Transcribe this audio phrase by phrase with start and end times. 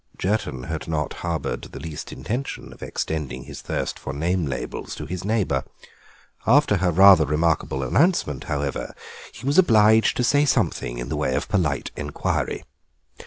[0.17, 5.05] Jerton had not harboured the least intention of extending his thirst for name labels to
[5.05, 5.63] his neighbour.
[6.47, 8.95] After her rather remarkable announcement, however,
[9.31, 12.63] he was obliged to say something in the way of polite inquiry.